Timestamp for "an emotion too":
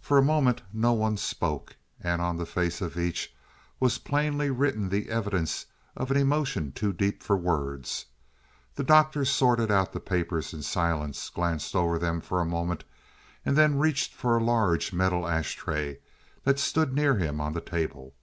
6.10-6.90